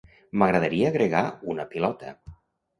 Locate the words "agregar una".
0.93-1.69